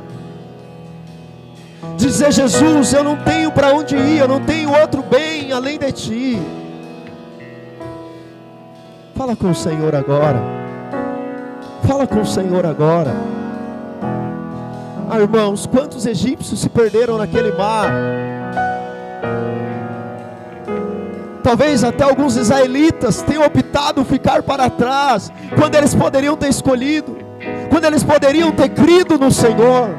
[1.98, 5.92] Dizer, Jesus, eu não tenho para onde ir, eu não tenho outro bem além de
[5.92, 6.42] ti.
[9.16, 10.42] Fala com o Senhor agora.
[11.88, 13.14] Fala com o Senhor agora.
[15.10, 17.92] Ah, irmãos, quantos egípcios se perderam naquele mar?
[21.44, 27.21] Talvez até alguns israelitas tenham optado ficar para trás, quando eles poderiam ter escolhido
[27.72, 29.98] quando eles poderiam ter crido no Senhor.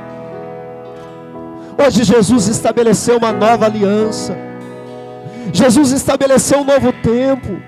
[1.83, 4.37] Hoje Jesus estabeleceu uma nova aliança.
[5.51, 7.61] Jesus estabeleceu um novo tempo.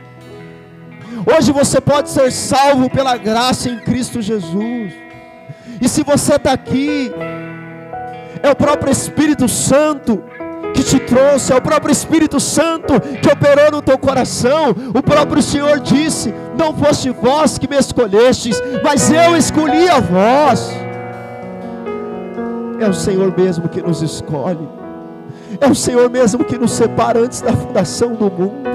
[1.26, 4.92] Hoje você pode ser salvo pela graça em Cristo Jesus.
[5.80, 7.11] E se você está aqui,
[8.42, 10.22] é o próprio Espírito Santo
[10.74, 14.74] que te trouxe, é o próprio Espírito Santo que operou no teu coração.
[14.92, 20.70] O próprio Senhor disse: Não foste vós que me escolhestes, mas eu escolhi a vós.
[22.80, 24.68] É o Senhor mesmo que nos escolhe.
[25.60, 28.68] É o Senhor mesmo que nos separa antes da fundação do mundo.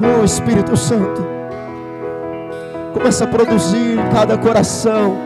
[0.00, 1.24] Oh Espírito Santo,
[2.94, 5.16] começa a produzir em cada coração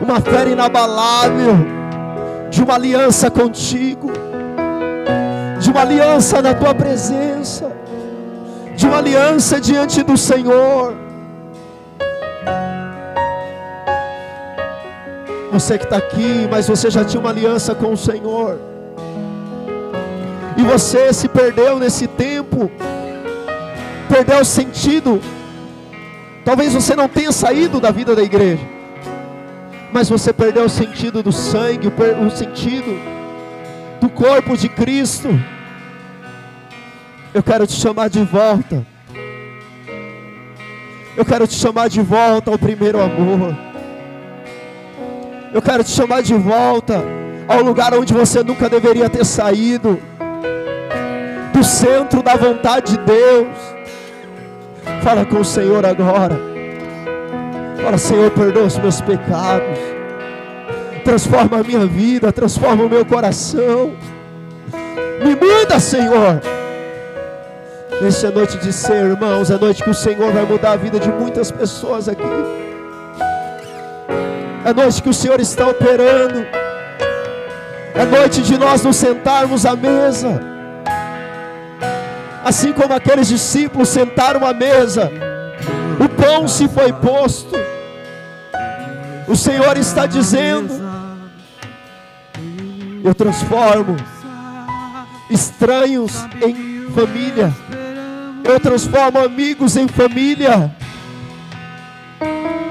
[0.00, 1.79] uma fé inabalável
[2.50, 4.10] de uma aliança contigo,
[5.60, 7.70] de uma aliança na tua presença,
[8.74, 10.94] de uma aliança diante do Senhor.
[15.52, 18.58] Você que está aqui, mas você já tinha uma aliança com o Senhor,
[20.56, 22.70] e você se perdeu nesse tempo,
[24.08, 25.20] perdeu o sentido.
[26.44, 28.66] Talvez você não tenha saído da vida da igreja,
[29.92, 32.98] mas você perdeu o sentido do sangue, o sentido
[34.00, 35.28] do corpo de Cristo.
[37.34, 38.86] Eu quero te chamar de volta.
[41.16, 43.56] Eu quero te chamar de volta ao primeiro amor.
[45.52, 47.02] Eu quero te chamar de volta
[47.48, 50.00] ao lugar onde você nunca deveria ter saído
[51.52, 53.48] do centro da vontade de Deus.
[55.02, 56.49] Fala com o Senhor agora.
[57.82, 59.78] Fala, Senhor, perdoa os meus pecados.
[61.04, 63.92] Transforma a minha vida, transforma o meu coração.
[65.22, 66.40] Me muda, Senhor.
[68.06, 70.98] Essa é noite de ser, irmãos, é noite que o Senhor vai mudar a vida
[70.98, 72.22] de muitas pessoas aqui.
[74.64, 76.46] É noite que o Senhor está operando.
[77.94, 80.40] É noite de nós nos sentarmos à mesa.
[82.44, 85.10] Assim como aqueles discípulos sentaram à mesa,
[85.98, 87.54] o pão se foi posto.
[89.28, 90.72] O Senhor está dizendo:
[93.04, 93.96] Eu transformo
[95.30, 96.12] estranhos
[96.42, 97.54] em família.
[98.44, 100.74] Eu transformo amigos em família.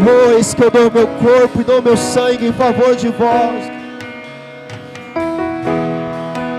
[0.01, 3.79] Oh, eis que eu dou meu corpo e dou meu sangue em favor de vós.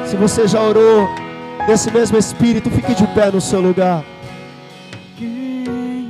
[0.06, 1.08] Se você já orou
[1.66, 4.04] nesse mesmo espírito, fique de pé no seu lugar.
[5.16, 5.64] Quem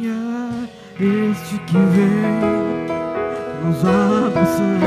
[0.09, 2.59] é este que vem
[3.70, 4.80] nos abraçando?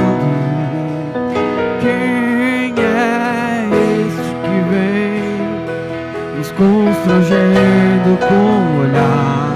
[1.79, 3.69] Quem é
[4.01, 9.53] este que vem nos constrangendo com o olhar?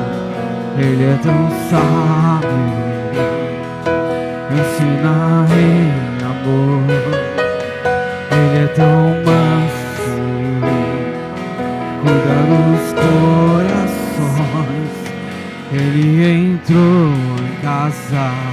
[0.79, 2.57] Ele é tão sábio
[4.49, 6.87] ensina em amor.
[8.31, 10.17] Ele é tão manso,
[12.01, 12.85] cuida dos
[13.83, 14.95] corações.
[15.73, 18.46] Ele entrou em casa,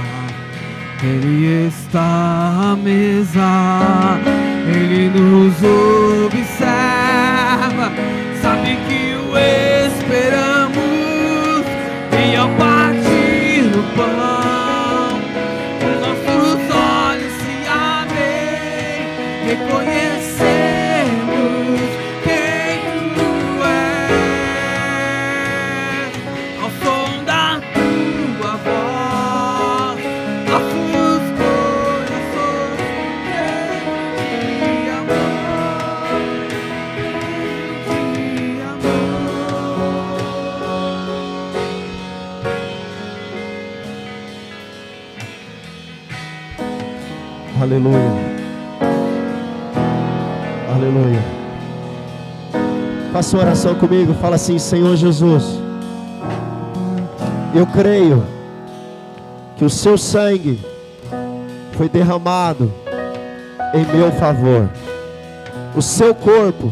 [1.03, 4.19] ele está à mesa,
[4.67, 5.55] ele nos
[6.33, 7.91] observa,
[8.41, 9.37] sabe que o
[9.87, 10.75] esperamos
[12.11, 12.49] e ao
[47.75, 47.99] Aleluia.
[50.73, 51.23] Aleluia.
[53.11, 54.13] Faça oração comigo.
[54.13, 55.59] Fala assim: Senhor Jesus,
[57.53, 58.23] eu creio
[59.57, 60.57] que o seu sangue
[61.73, 62.71] foi derramado
[63.73, 64.69] em meu favor.
[65.75, 66.71] O seu corpo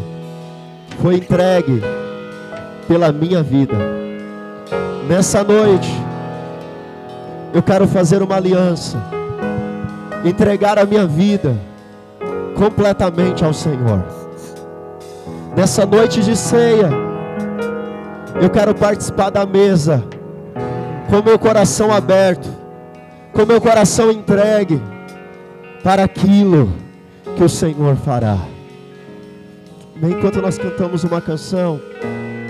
[1.01, 1.81] foi entregue
[2.87, 3.75] pela minha vida.
[5.09, 5.91] Nessa noite,
[7.53, 8.97] eu quero fazer uma aliança
[10.23, 11.57] entregar a minha vida
[12.55, 14.03] completamente ao Senhor.
[15.55, 16.89] Nessa noite de ceia,
[18.41, 20.03] eu quero participar da mesa
[21.09, 22.49] com meu coração aberto,
[23.31, 24.81] com meu coração entregue
[25.83, 26.71] para aquilo
[27.35, 28.37] que o Senhor fará.
[30.01, 31.79] Enquanto nós cantamos uma canção,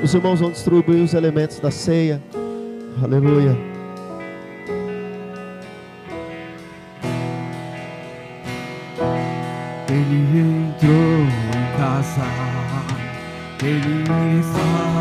[0.03, 2.21] os irmãos vão distribuir os elementos da ceia.
[3.03, 3.72] Aleluia.
[12.14, 14.92] Em casa, ele está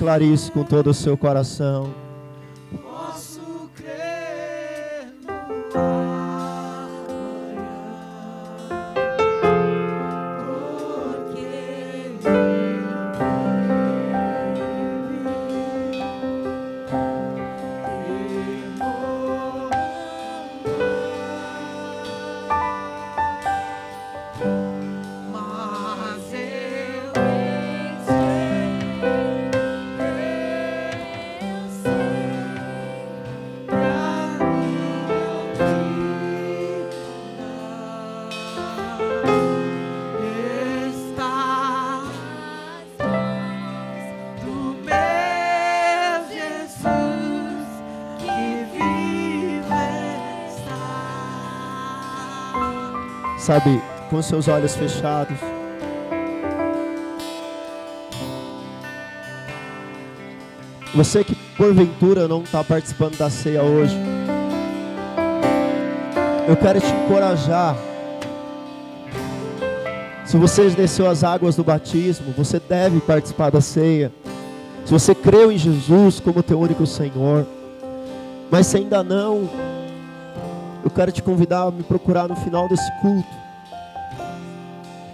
[0.00, 1.92] Declare isso com todo o seu coração.
[53.50, 55.36] Sabe, com seus olhos fechados.
[60.94, 63.98] Você que porventura não está participando da ceia hoje,
[66.46, 67.74] eu quero te encorajar.
[70.24, 74.12] Se você desceu as águas do batismo, você deve participar da ceia.
[74.84, 77.44] Se você creu em Jesus como teu único Senhor,
[78.48, 79.50] mas se ainda não,
[80.84, 83.39] eu quero te convidar a me procurar no final desse culto,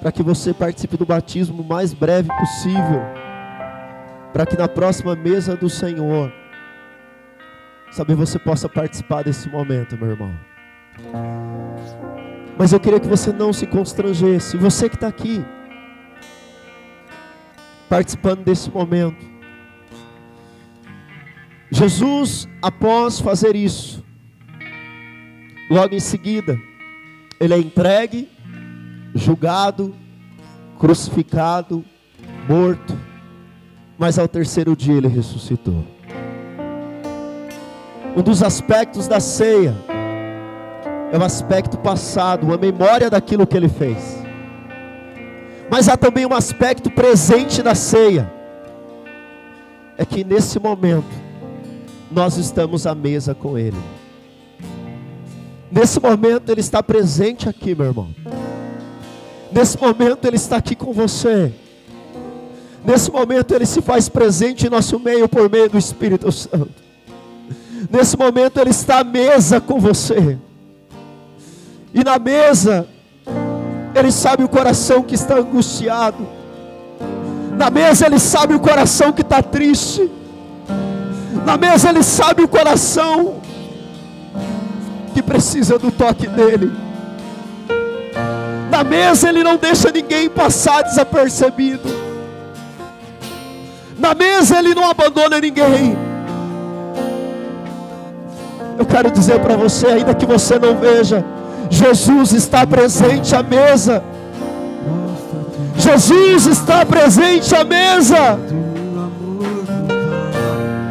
[0.07, 3.02] para que você participe do batismo o mais breve possível,
[4.32, 6.32] para que na próxima mesa do Senhor,
[7.90, 10.32] sabe, você possa participar desse momento, meu irmão.
[12.57, 15.44] Mas eu queria que você não se constrangesse, você que está aqui,
[17.88, 19.26] participando desse momento.
[21.68, 24.04] Jesus, após fazer isso,
[25.68, 26.57] logo em seguida,
[27.40, 28.36] ele é entregue,
[29.17, 29.95] julgado,
[30.79, 31.85] crucificado,
[32.49, 32.97] morto,
[33.99, 35.85] mas ao terceiro dia ele ressuscitou.
[38.17, 39.75] Um dos aspectos da ceia
[41.12, 44.25] é o aspecto passado, uma memória daquilo que ele fez.
[45.71, 48.31] Mas há também um aspecto presente da ceia,
[49.99, 51.27] é que nesse momento
[52.11, 53.77] nós estamos à mesa com ele.
[55.71, 58.09] Nesse momento ele está presente aqui, meu irmão.
[59.57, 61.50] Nesse momento ele está aqui com você.
[62.84, 66.74] Nesse momento ele se faz presente em nosso meio por meio do Espírito Santo.
[67.90, 70.36] Nesse momento ele está à mesa com você.
[71.94, 72.86] E na mesa
[73.94, 76.28] ele sabe o coração que está angustiado.
[77.57, 80.11] Na mesa ele sabe o coração que está triste.
[81.46, 83.40] Na mesa ele sabe o coração
[85.14, 86.70] que precisa do toque dele.
[88.77, 91.89] Na mesa ele não deixa ninguém passar desapercebido.
[93.99, 95.97] Na mesa Ele não abandona ninguém.
[98.79, 101.24] Eu quero dizer para você, ainda que você não veja,
[101.70, 104.05] Jesus está presente à mesa.
[105.79, 108.39] Jesus está presente à mesa.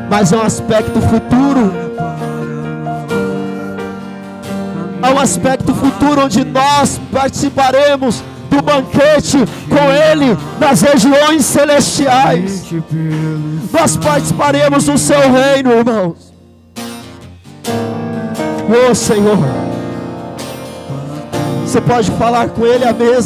[0.09, 1.71] Mas é um aspecto futuro.
[5.03, 5.54] É um aspecto
[5.85, 9.37] futuro onde nós participaremos do banquete
[9.69, 12.65] com Ele nas regiões celestiais.
[13.71, 16.33] Nós participaremos do seu reino, irmãos.
[18.67, 19.37] Oh Senhor,
[21.63, 23.23] você pode falar com Ele à mesa.